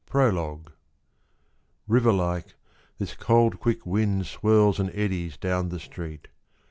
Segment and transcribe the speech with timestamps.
[0.11, 0.69] BARREL ORGANS.
[1.87, 2.55] IVER LIKE,
[2.97, 6.27] this cold quick wind Swirls and eddies down the street.